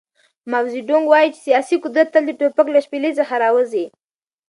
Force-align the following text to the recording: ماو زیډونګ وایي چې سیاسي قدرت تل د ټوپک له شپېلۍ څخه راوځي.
ماو 0.49 0.65
زیډونګ 0.73 1.05
وایي 1.07 1.29
چې 1.33 1.39
سیاسي 1.47 1.75
قدرت 1.83 2.07
تل 2.13 2.23
د 2.27 2.31
ټوپک 2.39 2.67
له 2.71 2.79
شپېلۍ 2.85 3.11
څخه 3.19 3.33
راوځي. 3.43 3.85